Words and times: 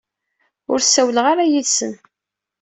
Ur 0.71 0.79
ssawaleɣ 0.81 1.25
ara 1.31 1.51
yid-sen. 1.51 1.93